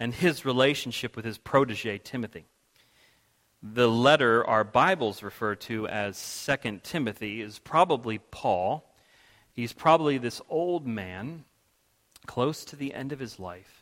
and 0.00 0.14
his 0.14 0.46
relationship 0.46 1.14
with 1.14 1.26
his 1.26 1.36
protege 1.36 1.98
Timothy. 1.98 2.46
The 3.62 3.90
letter 3.90 4.42
our 4.42 4.64
Bibles 4.64 5.22
refer 5.22 5.54
to 5.54 5.86
as 5.86 6.16
Second 6.16 6.82
Timothy 6.82 7.42
is 7.42 7.58
probably 7.58 8.16
Paul. 8.16 8.90
He's 9.52 9.74
probably 9.74 10.16
this 10.16 10.40
old 10.48 10.86
man 10.86 11.44
close 12.24 12.64
to 12.64 12.76
the 12.76 12.94
end 12.94 13.12
of 13.12 13.18
his 13.18 13.38
life 13.38 13.81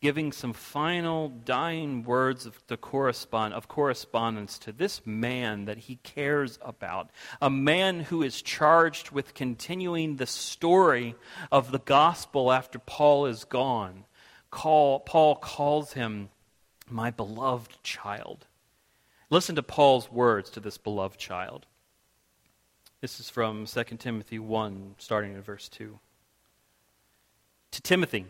giving 0.00 0.32
some 0.32 0.52
final 0.52 1.28
dying 1.28 2.02
words 2.02 2.46
of, 2.46 2.58
the 2.68 2.76
correspond, 2.76 3.52
of 3.52 3.68
correspondence 3.68 4.58
to 4.58 4.72
this 4.72 5.06
man 5.06 5.66
that 5.66 5.76
he 5.76 5.96
cares 5.96 6.58
about. 6.62 7.10
A 7.40 7.50
man 7.50 8.00
who 8.00 8.22
is 8.22 8.40
charged 8.40 9.10
with 9.10 9.34
continuing 9.34 10.16
the 10.16 10.26
story 10.26 11.14
of 11.52 11.70
the 11.70 11.78
gospel 11.78 12.50
after 12.50 12.78
Paul 12.78 13.26
is 13.26 13.44
gone. 13.44 14.04
Call, 14.50 15.00
Paul 15.00 15.36
calls 15.36 15.92
him 15.92 16.30
my 16.88 17.10
beloved 17.10 17.82
child. 17.82 18.46
Listen 19.28 19.54
to 19.54 19.62
Paul's 19.62 20.10
words 20.10 20.50
to 20.50 20.60
this 20.60 20.78
beloved 20.78 21.18
child. 21.18 21.66
This 23.00 23.20
is 23.20 23.30
from 23.30 23.66
2 23.66 23.84
Timothy 23.98 24.38
1, 24.38 24.94
starting 24.98 25.34
in 25.34 25.42
verse 25.42 25.68
2. 25.68 25.98
To 27.70 27.82
Timothy, 27.82 28.26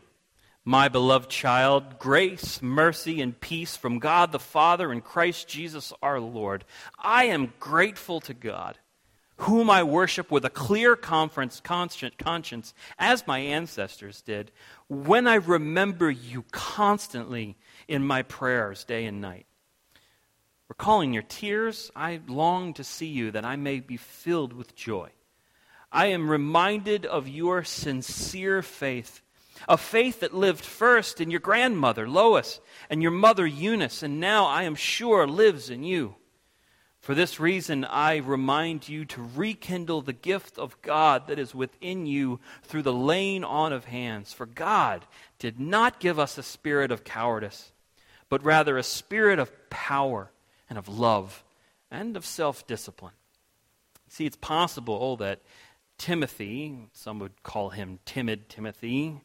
my 0.64 0.88
beloved 0.88 1.31
child, 1.31 1.99
grace, 1.99 2.61
mercy, 2.61 3.21
and 3.21 3.40
peace 3.40 3.76
from 3.76 3.99
God 3.99 4.31
the 4.31 4.38
Father 4.38 4.93
and 4.93 5.02
Christ 5.02 5.49
Jesus 5.49 5.93
our 6.02 6.21
Lord. 6.21 6.64
I 6.99 7.25
am 7.25 7.52
grateful 7.59 8.21
to 8.21 8.35
God, 8.35 8.79
whom 9.38 9.71
I 9.71 9.83
worship 9.83 10.31
with 10.31 10.45
a 10.45 10.50
clear 10.50 10.97
conscience, 10.97 11.62
as 12.99 13.26
my 13.26 13.38
ancestors 13.38 14.21
did, 14.21 14.52
when 14.88 15.26
I 15.26 15.37
remember 15.37 16.11
you 16.11 16.45
constantly 16.50 17.57
in 17.88 18.07
my 18.07 18.23
prayers 18.23 18.85
day 18.85 19.07
and 19.07 19.21
night. 19.21 19.47
Recalling 20.69 21.14
your 21.14 21.25
tears, 21.25 21.90
I 21.97 22.21
long 22.29 22.75
to 22.75 22.85
see 22.85 23.07
you 23.07 23.31
that 23.33 23.45
I 23.45 23.57
may 23.57 23.81
be 23.81 23.97
filled 23.97 24.52
with 24.52 24.76
joy. 24.76 25.09
I 25.90 26.07
am 26.07 26.31
reminded 26.31 27.07
of 27.07 27.26
your 27.26 27.64
sincere 27.64 28.62
faith 28.62 29.23
a 29.69 29.76
faith 29.76 30.21
that 30.21 30.35
lived 30.35 30.64
first 30.64 31.21
in 31.21 31.31
your 31.31 31.40
grandmother, 31.40 32.09
Lois, 32.09 32.61
and 32.88 33.02
your 33.02 33.11
mother, 33.11 33.47
Eunice, 33.47 34.02
and 34.02 34.21
now 34.21 34.47
I 34.47 34.64
am 34.64 34.75
sure 34.75 35.26
lives 35.26 35.71
in 35.71 35.83
you. 35.83 36.17
For 37.00 37.14
this 37.14 37.40
reason, 37.40 37.85
I 37.87 38.17
remind 38.17 38.88
you 38.88 39.07
to 39.07 39.31
rekindle 39.35 40.02
the 40.02 40.12
gift 40.12 40.59
of 40.59 40.81
God 40.83 41.29
that 41.29 41.38
is 41.38 41.55
within 41.55 42.05
you 42.05 42.40
through 42.62 42.83
the 42.83 42.93
laying 42.93 43.43
on 43.43 43.73
of 43.73 43.87
hands. 43.87 44.35
For 44.35 44.45
God 44.45 45.07
did 45.38 45.59
not 45.59 45.99
give 45.99 46.19
us 46.19 46.37
a 46.37 46.43
spirit 46.43 46.90
of 46.93 47.05
cowardice, 47.05 47.73
but 48.29 48.45
rather 48.45 48.76
a 48.76 48.83
spirit 48.83 49.38
of 49.38 49.71
power 49.71 50.31
and 50.69 50.79
of 50.79 50.88
love 50.88 51.43
and 51.90 52.19
of 52.19 52.26
self 52.26 52.67
discipline. 52.67 53.14
See, 54.09 54.26
it's 54.26 54.37
possible 54.37 55.17
that 55.17 55.40
Timothy, 55.97 56.88
some 56.93 57.19
would 57.19 57.43
call 57.43 57.71
him 57.71 57.99
timid 58.05 58.49
Timothy, 58.49 59.21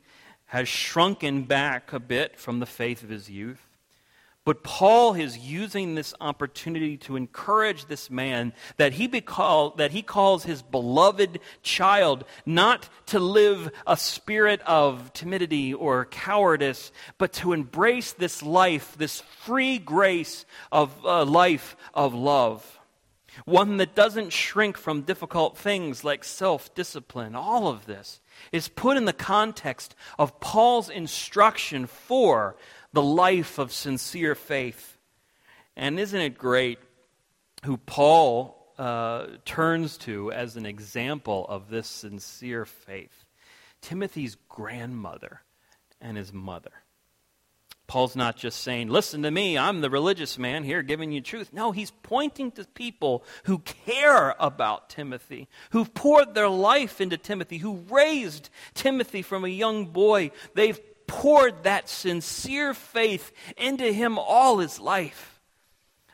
has 0.47 0.67
shrunken 0.67 1.43
back 1.43 1.93
a 1.93 1.99
bit 1.99 2.39
from 2.39 2.59
the 2.59 2.65
faith 2.65 3.03
of 3.03 3.09
his 3.09 3.29
youth. 3.29 3.65
But 4.45 4.61
Paul 4.61 5.15
is 5.15 5.39
using 5.39 5.95
this 5.95 6.13
opportunity 6.21 6.97
to 6.97 7.15
encourage 7.15 7.85
this 7.85 8.11
man 8.11 8.53
that 8.77 8.93
he, 8.93 9.07
call, 9.19 9.71
that 9.71 9.89
he 9.89 10.03
calls 10.03 10.43
his 10.43 10.61
beloved 10.61 11.39
child 11.63 12.25
not 12.45 12.87
to 13.07 13.19
live 13.19 13.71
a 13.87 13.97
spirit 13.97 14.61
of 14.61 15.11
timidity 15.13 15.73
or 15.73 16.05
cowardice, 16.05 16.91
but 17.17 17.33
to 17.33 17.53
embrace 17.53 18.13
this 18.13 18.43
life, 18.43 18.95
this 18.99 19.21
free 19.21 19.79
grace 19.79 20.45
of 20.71 20.93
uh, 21.03 21.25
life 21.25 21.75
of 21.95 22.13
love. 22.13 22.79
One 23.43 23.77
that 23.77 23.95
doesn't 23.95 24.31
shrink 24.31 24.77
from 24.77 25.01
difficult 25.01 25.57
things 25.57 26.03
like 26.03 26.23
self 26.23 26.73
discipline. 26.73 27.35
All 27.35 27.67
of 27.67 27.85
this 27.85 28.21
is 28.51 28.69
put 28.69 28.97
in 28.97 29.05
the 29.05 29.13
context 29.13 29.95
of 30.17 30.39
Paul's 30.39 30.89
instruction 30.89 31.87
for 31.87 32.55
the 32.93 33.01
life 33.01 33.59
of 33.59 33.73
sincere 33.73 34.35
faith. 34.35 34.97
And 35.75 35.99
isn't 35.99 36.19
it 36.19 36.37
great 36.37 36.79
who 37.65 37.77
Paul 37.77 38.73
uh, 38.77 39.27
turns 39.43 39.97
to 39.99 40.31
as 40.31 40.55
an 40.55 40.65
example 40.65 41.45
of 41.49 41.69
this 41.69 41.87
sincere 41.87 42.65
faith? 42.65 43.25
Timothy's 43.81 44.37
grandmother 44.47 45.41
and 45.99 46.17
his 46.17 46.31
mother. 46.31 46.71
Paul's 47.87 48.15
not 48.15 48.35
just 48.35 48.61
saying, 48.61 48.89
Listen 48.89 49.23
to 49.23 49.31
me, 49.31 49.57
I'm 49.57 49.81
the 49.81 49.89
religious 49.89 50.37
man 50.37 50.63
here 50.63 50.81
giving 50.81 51.11
you 51.11 51.21
truth. 51.21 51.53
No, 51.53 51.71
he's 51.71 51.91
pointing 51.91 52.51
to 52.53 52.65
people 52.65 53.23
who 53.43 53.59
care 53.59 54.35
about 54.39 54.89
Timothy, 54.89 55.47
who've 55.69 55.93
poured 55.93 56.33
their 56.33 56.49
life 56.49 56.99
into 56.99 57.17
Timothy, 57.17 57.59
who 57.59 57.83
raised 57.89 58.49
Timothy 58.73 59.21
from 59.21 59.45
a 59.45 59.49
young 59.49 59.87
boy. 59.87 60.31
They've 60.55 60.79
poured 61.07 61.63
that 61.63 61.87
sincere 61.87 62.73
faith 62.73 63.31
into 63.57 63.91
him 63.91 64.17
all 64.17 64.57
his 64.57 64.79
life. 64.79 65.34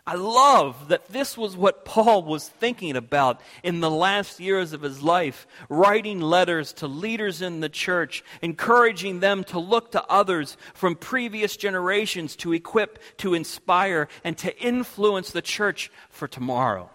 I 0.06 0.16
love 0.16 0.88
that 0.88 1.08
this 1.10 1.38
was 1.38 1.56
what 1.56 1.86
Paul 1.86 2.24
was 2.24 2.50
thinking 2.50 2.96
about 2.96 3.40
in 3.64 3.82
the 3.82 3.92
last 3.92 4.40
years 4.40 4.74
of 4.74 4.82
his 4.82 5.04
life, 5.04 5.46
writing 5.70 6.20
letters 6.20 6.74
to 6.74 6.88
leaders 6.88 7.42
in 7.42 7.60
the 7.60 7.70
church, 7.70 8.24
encouraging 8.42 9.20
them 9.20 9.44
to 9.46 9.60
look 9.60 9.92
to 9.92 10.04
others 10.06 10.58
from 10.74 10.96
previous 10.96 11.56
generations 11.56 12.36
to 12.38 12.54
equip, 12.54 13.00
to 13.18 13.36
inspire, 13.36 14.08
and 14.24 14.38
to 14.40 14.58
influence 14.60 15.32
the 15.32 15.42
church 15.42 15.92
for 16.10 16.28
tomorrow. 16.28 16.90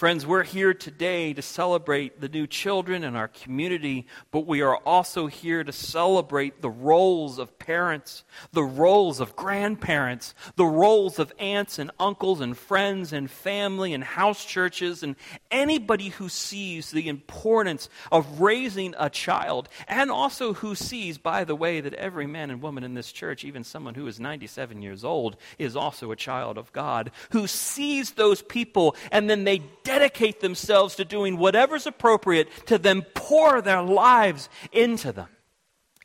Friends, 0.00 0.26
we're 0.26 0.44
here 0.44 0.72
today 0.72 1.34
to 1.34 1.42
celebrate 1.42 2.22
the 2.22 2.28
new 2.30 2.46
children 2.46 3.04
in 3.04 3.16
our 3.16 3.28
community, 3.28 4.06
but 4.30 4.46
we 4.46 4.62
are 4.62 4.78
also 4.78 5.26
here 5.26 5.62
to 5.62 5.72
celebrate 5.72 6.62
the 6.62 6.70
roles 6.70 7.38
of 7.38 7.58
parents, 7.58 8.24
the 8.54 8.64
roles 8.64 9.20
of 9.20 9.36
grandparents, 9.36 10.34
the 10.56 10.64
roles 10.64 11.18
of 11.18 11.34
aunts 11.38 11.78
and 11.78 11.90
uncles 12.00 12.40
and 12.40 12.56
friends 12.56 13.12
and 13.12 13.30
family 13.30 13.92
and 13.92 14.02
house 14.02 14.42
churches 14.42 15.02
and 15.02 15.16
anybody 15.50 16.08
who 16.08 16.30
sees 16.30 16.90
the 16.90 17.06
importance 17.06 17.90
of 18.10 18.40
raising 18.40 18.94
a 18.98 19.10
child 19.10 19.68
and 19.86 20.10
also 20.10 20.54
who 20.54 20.74
sees, 20.74 21.18
by 21.18 21.44
the 21.44 21.54
way, 21.54 21.82
that 21.82 21.92
every 21.92 22.26
man 22.26 22.48
and 22.48 22.62
woman 22.62 22.84
in 22.84 22.94
this 22.94 23.12
church, 23.12 23.44
even 23.44 23.62
someone 23.62 23.94
who 23.94 24.06
is 24.06 24.18
97 24.18 24.80
years 24.80 25.04
old, 25.04 25.36
is 25.58 25.76
also 25.76 26.10
a 26.10 26.16
child 26.16 26.56
of 26.56 26.72
God, 26.72 27.10
who 27.32 27.46
sees 27.46 28.12
those 28.12 28.40
people 28.40 28.96
and 29.12 29.28
then 29.28 29.44
they 29.44 29.58
dedicate 29.90 30.38
themselves 30.38 30.94
to 30.94 31.04
doing 31.04 31.36
whatever's 31.36 31.84
appropriate 31.84 32.48
to 32.66 32.78
then 32.78 33.02
pour 33.14 33.60
their 33.60 33.82
lives 33.82 34.48
into 34.70 35.10
them, 35.10 35.26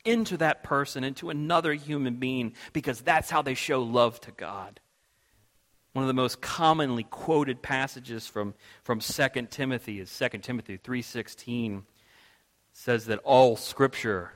into 0.03 0.37
that 0.37 0.63
person, 0.63 1.03
into 1.03 1.29
another 1.29 1.71
human 1.73 2.15
being, 2.15 2.53
because 2.73 3.01
that's 3.01 3.29
how 3.29 3.43
they 3.43 3.53
show 3.53 3.83
love 3.83 4.19
to 4.21 4.31
God. 4.31 4.79
One 5.93 6.03
of 6.03 6.07
the 6.07 6.15
most 6.15 6.41
commonly 6.41 7.03
quoted 7.03 7.61
passages 7.61 8.25
from, 8.25 8.55
from 8.83 9.01
2 9.01 9.27
Timothy 9.51 9.99
is 9.99 10.17
2 10.17 10.39
Timothy 10.39 10.79
3.16 10.79 11.83
says 12.73 13.05
that 13.05 13.19
all 13.19 13.55
scripture 13.55 14.31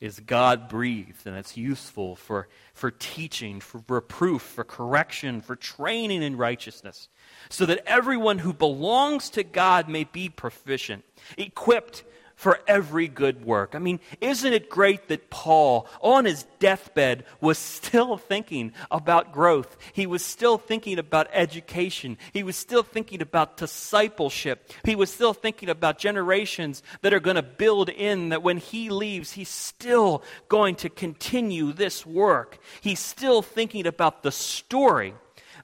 is 0.00 0.20
God 0.20 0.68
breathed 0.68 1.26
and 1.26 1.36
it's 1.36 1.56
useful 1.56 2.16
for, 2.16 2.48
for 2.74 2.90
teaching, 2.90 3.60
for 3.60 3.82
reproof, 3.88 4.42
for 4.42 4.64
correction, 4.64 5.40
for 5.40 5.56
training 5.56 6.22
in 6.22 6.36
righteousness, 6.36 7.08
so 7.48 7.64
that 7.66 7.82
everyone 7.86 8.38
who 8.38 8.52
belongs 8.52 9.30
to 9.30 9.42
God 9.42 9.88
may 9.88 10.04
be 10.04 10.28
proficient, 10.28 11.04
equipped 11.38 12.04
for 12.36 12.60
every 12.68 13.08
good 13.08 13.44
work. 13.44 13.74
I 13.74 13.78
mean, 13.78 13.98
isn't 14.20 14.52
it 14.52 14.68
great 14.68 15.08
that 15.08 15.30
Paul, 15.30 15.88
on 16.02 16.26
his 16.26 16.44
deathbed, 16.60 17.24
was 17.40 17.58
still 17.58 18.18
thinking 18.18 18.72
about 18.90 19.32
growth? 19.32 19.76
He 19.94 20.06
was 20.06 20.22
still 20.22 20.58
thinking 20.58 20.98
about 20.98 21.28
education. 21.32 22.18
He 22.34 22.42
was 22.42 22.54
still 22.54 22.82
thinking 22.82 23.22
about 23.22 23.56
discipleship. 23.56 24.70
He 24.84 24.94
was 24.94 25.10
still 25.10 25.32
thinking 25.32 25.70
about 25.70 25.98
generations 25.98 26.82
that 27.00 27.14
are 27.14 27.20
going 27.20 27.36
to 27.36 27.42
build 27.42 27.88
in 27.88 28.28
that 28.28 28.42
when 28.42 28.58
he 28.58 28.90
leaves, 28.90 29.32
he's 29.32 29.48
still 29.48 30.22
going 30.48 30.74
to 30.76 30.90
continue 30.90 31.72
this 31.72 32.04
work. 32.04 32.58
He's 32.82 33.00
still 33.00 33.40
thinking 33.40 33.86
about 33.86 34.22
the 34.22 34.32
story 34.32 35.14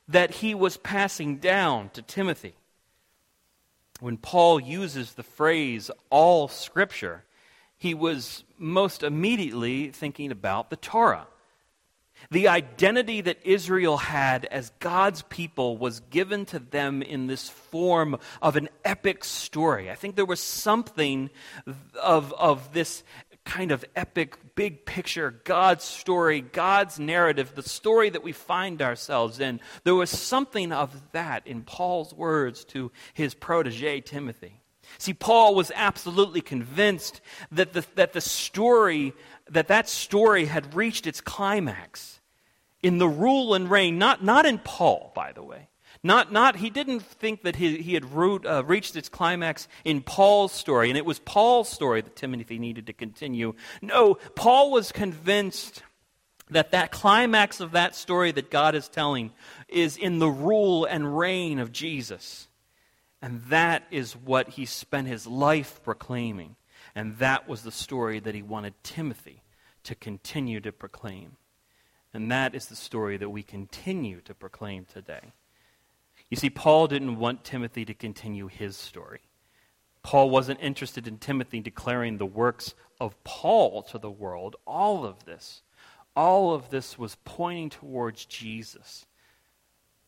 that 0.08 0.30
he 0.30 0.54
was 0.54 0.78
passing 0.78 1.36
down 1.36 1.90
to 1.90 2.00
Timothy 2.00 2.54
when 4.02 4.16
Paul 4.16 4.58
uses 4.58 5.12
the 5.12 5.22
phrase 5.22 5.88
all 6.10 6.48
scripture, 6.48 7.22
he 7.78 7.94
was 7.94 8.42
most 8.58 9.04
immediately 9.04 9.90
thinking 9.90 10.32
about 10.32 10.70
the 10.70 10.76
Torah. 10.76 11.28
The 12.30 12.48
identity 12.48 13.20
that 13.20 13.38
Israel 13.44 13.96
had 13.98 14.44
as 14.46 14.72
God's 14.80 15.22
people 15.22 15.76
was 15.76 16.00
given 16.00 16.46
to 16.46 16.58
them 16.58 17.00
in 17.02 17.28
this 17.28 17.48
form 17.48 18.18
of 18.40 18.56
an 18.56 18.68
epic 18.84 19.24
story. 19.24 19.88
I 19.88 19.94
think 19.94 20.16
there 20.16 20.24
was 20.24 20.40
something 20.40 21.30
of, 22.00 22.32
of 22.32 22.72
this 22.72 23.04
kind 23.44 23.72
of 23.72 23.84
epic, 23.96 24.38
big 24.54 24.84
picture, 24.84 25.30
God's 25.44 25.84
story, 25.84 26.40
God's 26.40 26.98
narrative, 26.98 27.54
the 27.54 27.62
story 27.62 28.10
that 28.10 28.22
we 28.22 28.32
find 28.32 28.80
ourselves 28.80 29.40
in. 29.40 29.60
There 29.84 29.94
was 29.94 30.10
something 30.10 30.72
of 30.72 31.12
that 31.12 31.46
in 31.46 31.62
Paul's 31.62 32.14
words 32.14 32.64
to 32.66 32.92
his 33.14 33.34
protege, 33.34 34.00
Timothy. 34.00 34.60
See, 34.98 35.14
Paul 35.14 35.54
was 35.54 35.72
absolutely 35.74 36.40
convinced 36.40 37.20
that 37.50 37.72
the, 37.72 37.84
that 37.94 38.12
the 38.12 38.20
story, 38.20 39.14
that 39.50 39.68
that 39.68 39.88
story 39.88 40.44
had 40.44 40.74
reached 40.74 41.06
its 41.06 41.20
climax 41.20 42.20
in 42.82 42.98
the 42.98 43.08
rule 43.08 43.54
and 43.54 43.70
reign, 43.70 43.98
not, 43.98 44.22
not 44.24 44.44
in 44.44 44.58
Paul, 44.58 45.12
by 45.14 45.32
the 45.32 45.42
way, 45.42 45.68
not, 46.02 46.32
not, 46.32 46.56
he 46.56 46.68
didn't 46.68 47.00
think 47.00 47.42
that 47.42 47.56
he, 47.56 47.78
he 47.78 47.94
had 47.94 48.12
root, 48.12 48.44
uh, 48.44 48.64
reached 48.64 48.96
its 48.96 49.08
climax 49.08 49.68
in 49.84 50.02
Paul's 50.02 50.52
story, 50.52 50.88
and 50.88 50.98
it 50.98 51.04
was 51.04 51.20
Paul's 51.20 51.68
story 51.68 52.00
that 52.00 52.16
Timothy 52.16 52.58
needed 52.58 52.86
to 52.86 52.92
continue. 52.92 53.54
No, 53.80 54.14
Paul 54.34 54.72
was 54.72 54.90
convinced 54.90 55.82
that 56.50 56.72
that 56.72 56.90
climax 56.90 57.60
of 57.60 57.72
that 57.72 57.94
story 57.94 58.32
that 58.32 58.50
God 58.50 58.74
is 58.74 58.88
telling 58.88 59.30
is 59.68 59.96
in 59.96 60.18
the 60.18 60.28
rule 60.28 60.84
and 60.84 61.16
reign 61.16 61.58
of 61.58 61.72
Jesus. 61.72 62.48
And 63.20 63.42
that 63.44 63.84
is 63.90 64.14
what 64.14 64.50
he 64.50 64.66
spent 64.66 65.06
his 65.06 65.26
life 65.26 65.80
proclaiming. 65.84 66.56
And 66.94 67.18
that 67.18 67.48
was 67.48 67.62
the 67.62 67.70
story 67.70 68.18
that 68.20 68.34
he 68.34 68.42
wanted 68.42 68.74
Timothy 68.82 69.42
to 69.84 69.94
continue 69.94 70.60
to 70.60 70.72
proclaim. 70.72 71.36
And 72.12 72.30
that 72.30 72.54
is 72.54 72.66
the 72.66 72.76
story 72.76 73.16
that 73.16 73.30
we 73.30 73.42
continue 73.42 74.20
to 74.22 74.34
proclaim 74.34 74.84
today. 74.84 75.32
You 76.32 76.36
see, 76.36 76.48
Paul 76.48 76.86
didn't 76.86 77.18
want 77.18 77.44
Timothy 77.44 77.84
to 77.84 77.92
continue 77.92 78.46
his 78.46 78.74
story. 78.74 79.20
Paul 80.02 80.30
wasn't 80.30 80.60
interested 80.62 81.06
in 81.06 81.18
Timothy 81.18 81.60
declaring 81.60 82.16
the 82.16 82.24
works 82.24 82.74
of 82.98 83.22
Paul 83.22 83.82
to 83.82 83.98
the 83.98 84.10
world. 84.10 84.56
All 84.66 85.04
of 85.04 85.26
this, 85.26 85.60
all 86.16 86.54
of 86.54 86.70
this 86.70 86.98
was 86.98 87.18
pointing 87.26 87.68
towards 87.68 88.24
Jesus, 88.24 89.04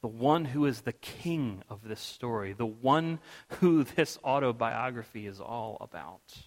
the 0.00 0.08
one 0.08 0.46
who 0.46 0.64
is 0.64 0.80
the 0.80 0.94
king 0.94 1.62
of 1.68 1.86
this 1.86 2.00
story, 2.00 2.54
the 2.54 2.64
one 2.64 3.18
who 3.60 3.84
this 3.84 4.18
autobiography 4.24 5.26
is 5.26 5.42
all 5.42 5.76
about. 5.82 6.38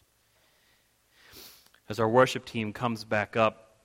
As 1.87 1.99
our 1.99 2.09
worship 2.09 2.45
team 2.45 2.73
comes 2.73 3.03
back 3.03 3.37
up, 3.37 3.77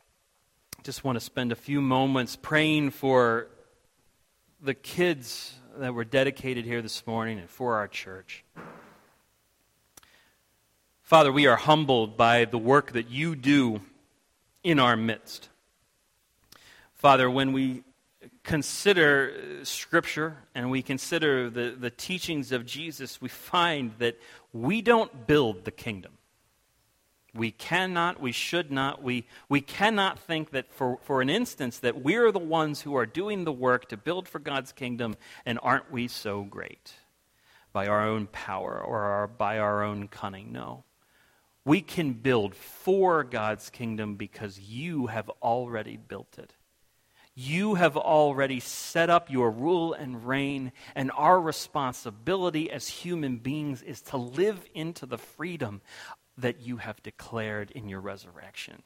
just 0.84 1.04
want 1.04 1.16
to 1.16 1.20
spend 1.20 1.52
a 1.52 1.54
few 1.54 1.82
moments 1.82 2.34
praying 2.34 2.92
for 2.92 3.48
the 4.58 4.72
kids 4.72 5.56
that 5.78 5.94
were 5.94 6.04
dedicated 6.04 6.64
here 6.64 6.82
this 6.82 7.06
morning 7.06 7.38
and 7.38 7.48
for 7.48 7.76
our 7.76 7.88
church. 7.88 8.44
Father, 11.02 11.32
we 11.32 11.46
are 11.46 11.56
humbled 11.56 12.16
by 12.16 12.44
the 12.44 12.58
work 12.58 12.92
that 12.92 13.10
you 13.10 13.34
do 13.34 13.80
in 14.62 14.78
our 14.78 14.96
midst. 14.96 15.48
Father, 16.94 17.30
when 17.30 17.52
we 17.52 17.82
consider 18.42 19.60
Scripture 19.64 20.36
and 20.54 20.70
we 20.70 20.82
consider 20.82 21.50
the, 21.50 21.74
the 21.78 21.90
teachings 21.90 22.52
of 22.52 22.64
Jesus, 22.64 23.20
we 23.20 23.28
find 23.28 23.92
that 23.98 24.18
we 24.52 24.82
don't 24.82 25.26
build 25.26 25.64
the 25.64 25.70
kingdom. 25.70 26.12
We 27.34 27.50
cannot, 27.50 28.20
we 28.20 28.32
should 28.32 28.70
not, 28.70 29.02
we, 29.02 29.26
we 29.48 29.62
cannot 29.62 30.18
think 30.18 30.50
that 30.50 30.70
for, 30.70 30.98
for 31.02 31.22
an 31.22 31.30
instance 31.30 31.78
that 31.78 32.02
we're 32.02 32.30
the 32.30 32.38
ones 32.38 32.82
who 32.82 32.94
are 32.94 33.06
doing 33.06 33.44
the 33.44 33.52
work 33.52 33.88
to 33.88 33.96
build 33.96 34.28
for 34.28 34.38
God's 34.38 34.72
kingdom, 34.72 35.16
and 35.46 35.58
aren't 35.62 35.90
we 35.90 36.08
so 36.08 36.42
great 36.42 36.92
by 37.72 37.86
our 37.86 38.06
own 38.06 38.26
power 38.26 38.78
or 38.78 39.00
our, 39.00 39.26
by 39.26 39.58
our 39.58 39.82
own 39.82 40.08
cunning? 40.08 40.52
No. 40.52 40.84
We 41.64 41.80
can 41.80 42.12
build 42.12 42.54
for 42.54 43.24
God's 43.24 43.70
kingdom 43.70 44.16
because 44.16 44.60
you 44.60 45.06
have 45.06 45.30
already 45.40 45.96
built 45.96 46.38
it. 46.38 46.52
You 47.34 47.76
have 47.76 47.96
already 47.96 48.60
set 48.60 49.08
up 49.08 49.30
your 49.30 49.50
rule 49.50 49.94
and 49.94 50.26
reign, 50.26 50.72
and 50.94 51.10
our 51.12 51.40
responsibility 51.40 52.70
as 52.70 52.88
human 52.88 53.38
beings 53.38 53.80
is 53.80 54.02
to 54.02 54.18
live 54.18 54.66
into 54.74 55.06
the 55.06 55.16
freedom 55.16 55.80
that 56.38 56.60
you 56.60 56.78
have 56.78 57.02
declared 57.02 57.70
in 57.70 57.88
your 57.88 58.00
resurrection. 58.00 58.82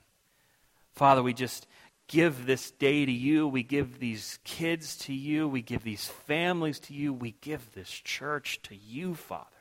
Father, 0.95 1.23
we 1.23 1.35
just 1.35 1.67
give 2.09 2.47
this 2.47 2.71
day 2.71 3.05
to 3.05 3.13
you. 3.13 3.47
We 3.47 3.63
give 3.63 3.99
these 3.99 4.39
kids 4.45 4.97
to 4.99 5.13
you. 5.13 5.49
We 5.49 5.63
give 5.63 5.83
these 5.83 6.07
families 6.07 6.79
to 6.81 6.95
you. 6.95 7.13
We 7.13 7.35
give 7.41 7.73
this 7.73 7.91
church 7.91 8.61
to 8.63 8.77
you, 8.77 9.15
Father 9.15 9.57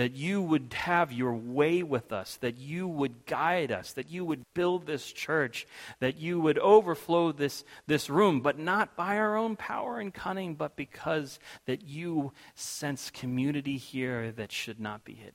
that 0.00 0.16
you 0.16 0.40
would 0.40 0.72
have 0.72 1.12
your 1.12 1.34
way 1.34 1.82
with 1.82 2.10
us, 2.10 2.36
that 2.36 2.56
you 2.56 2.88
would 2.88 3.26
guide 3.26 3.70
us, 3.70 3.92
that 3.92 4.10
you 4.10 4.24
would 4.24 4.42
build 4.54 4.86
this 4.86 5.12
church, 5.12 5.66
that 5.98 6.16
you 6.16 6.40
would 6.40 6.58
overflow 6.58 7.32
this, 7.32 7.64
this 7.86 8.08
room, 8.08 8.40
but 8.40 8.58
not 8.58 8.96
by 8.96 9.18
our 9.18 9.36
own 9.36 9.56
power 9.56 10.00
and 10.00 10.14
cunning, 10.14 10.54
but 10.54 10.74
because 10.74 11.38
that 11.66 11.82
you 11.82 12.32
sense 12.54 13.10
community 13.10 13.76
here 13.76 14.32
that 14.32 14.50
should 14.50 14.80
not 14.80 15.04
be 15.04 15.12
hidden. 15.12 15.34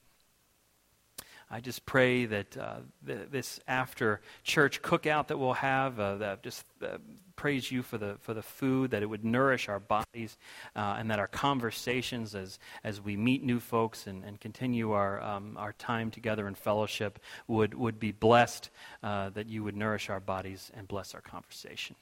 I 1.50 1.60
just 1.60 1.86
pray 1.86 2.26
that 2.26 2.58
uh, 2.58 2.78
th- 3.06 3.30
this 3.32 3.60
after 3.68 4.22
church 4.44 4.82
cookout 4.82 5.28
that 5.28 5.38
we'll 5.38 5.54
have, 5.54 6.00
uh, 6.00 6.16
that 6.16 6.44
just 6.44 6.66
uh, 6.82 6.98
praise 7.36 7.72
you 7.72 7.84
for 7.84 7.98
the, 7.98 8.16
for 8.22 8.34
the 8.34 8.42
food, 8.42 8.92
that 8.92 9.04
it 9.04 9.06
would 9.06 9.24
nourish 9.24 9.70
our 9.70 9.80
bodies, 9.80 10.38
uh, 10.76 10.96
and 10.98 11.12
that 11.12 11.20
our 11.20 11.28
conversations 11.28 12.34
as, 12.34 12.58
as 12.84 13.00
we 13.00 13.16
meet 13.16 13.44
new 13.44 13.60
folks 13.60 14.08
and, 14.08 14.24
and 14.24 14.40
continue 14.40 14.92
our, 14.92 15.22
um, 15.22 15.56
our 15.58 15.74
time 15.74 16.10
together 16.10 16.48
in 16.48 16.56
fellowship 16.56 17.20
would, 17.48 17.74
would 17.74 18.00
be 18.00 18.12
blessed, 18.12 18.70
uh, 19.04 19.30
that 19.30 19.48
you 19.48 19.64
would 19.64 19.76
nourish 19.76 20.10
our 20.10 20.20
bodies 20.20 20.72
and 20.76 20.88
bless 20.88 21.14
our 21.14 21.22
conversation. 21.22 21.96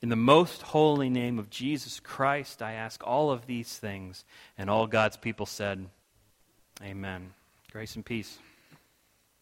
In 0.00 0.08
the 0.08 0.16
most 0.16 0.62
holy 0.62 1.10
name 1.10 1.38
of 1.38 1.50
Jesus 1.50 2.00
Christ, 2.00 2.62
I 2.62 2.72
ask 2.72 3.02
all 3.04 3.30
of 3.30 3.46
these 3.46 3.76
things. 3.76 4.24
And 4.56 4.70
all 4.70 4.86
God's 4.86 5.16
people 5.16 5.46
said, 5.46 5.86
Amen. 6.82 7.32
Grace 7.72 7.96
and 7.96 8.04
peace. 8.04 8.38